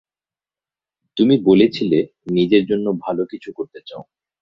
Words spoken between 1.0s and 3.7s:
তুমি বলেছিলে, নিজের জন্য ভালো কিছু